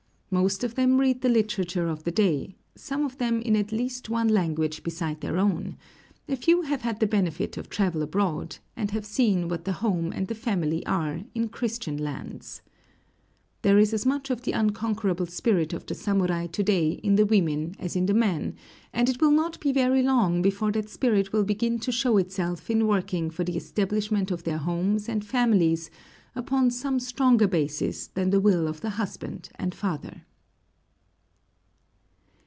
Most 0.33 0.63
of 0.63 0.75
them 0.75 0.97
read 0.97 1.19
the 1.23 1.27
literature 1.27 1.89
of 1.89 2.05
the 2.05 2.09
day, 2.11 2.55
some 2.73 3.03
of 3.03 3.17
them 3.17 3.41
in 3.41 3.53
at 3.57 3.73
least 3.73 4.09
one 4.09 4.29
language 4.29 4.81
beside 4.81 5.19
their 5.19 5.37
own; 5.37 5.75
a 6.29 6.37
few 6.37 6.61
have 6.61 6.83
had 6.83 7.01
the 7.01 7.05
benefit 7.05 7.57
of 7.57 7.67
travel 7.69 8.01
abroad, 8.01 8.57
and 8.77 8.91
have 8.91 9.05
seen 9.05 9.49
what 9.49 9.65
the 9.65 9.73
home 9.83 10.13
and 10.13 10.27
the 10.27 10.33
family 10.33 10.85
are 10.85 11.23
in 11.35 11.49
Christian 11.49 11.97
lands. 11.97 12.61
There 13.61 13.77
is 13.77 13.93
as 13.93 14.05
much 14.05 14.29
of 14.29 14.43
the 14.43 14.53
unconquerable 14.53 15.25
spirit 15.25 15.73
of 15.73 15.85
the 15.85 15.95
samurai 15.95 16.47
to 16.47 16.63
day 16.63 16.91
in 17.03 17.17
the 17.17 17.25
women 17.25 17.75
as 17.77 17.97
in 17.97 18.05
the 18.05 18.13
men; 18.13 18.55
and 18.93 19.09
it 19.09 19.19
will 19.19 19.31
not 19.31 19.59
be 19.59 19.73
very 19.73 20.01
long 20.01 20.41
before 20.41 20.71
that 20.71 20.87
spirit 20.89 21.33
will 21.33 21.43
begin 21.43 21.77
to 21.79 21.91
show 21.91 22.15
itself 22.15 22.69
in 22.69 22.87
working 22.87 23.29
for 23.29 23.43
the 23.43 23.57
establishment 23.57 24.31
of 24.31 24.45
their 24.45 24.59
homes 24.59 25.09
and 25.09 25.25
families 25.25 25.91
upon 26.33 26.71
some 26.71 26.97
stronger 26.97 27.45
basis 27.45 28.07
than 28.07 28.29
the 28.29 28.39
will 28.39 28.65
of 28.65 28.79
the 28.79 28.91
husband 28.91 29.49
and 29.59 29.75
father. 29.75 30.21